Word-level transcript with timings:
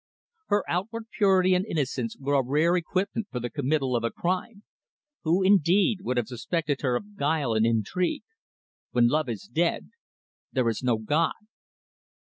Her 0.47 0.63
outward 0.67 1.11
purity 1.15 1.53
and 1.53 1.63
innocence 1.63 2.17
were 2.17 2.33
a 2.33 2.43
rare 2.43 2.75
equipment 2.75 3.27
for 3.31 3.39
the 3.39 3.51
committal 3.51 3.95
of 3.95 4.03
a 4.03 4.09
crime. 4.09 4.63
Who, 5.21 5.43
indeed, 5.43 5.99
would 6.01 6.17
have 6.17 6.25
suspected 6.27 6.81
her 6.81 6.95
of 6.95 7.17
guile 7.17 7.53
and 7.53 7.67
intrigue? 7.67 8.23
When 8.89 9.07
Love 9.09 9.29
is 9.29 9.43
dead 9.43 9.91
there 10.51 10.67
is 10.69 10.81
no 10.81 10.97
God. 10.97 11.33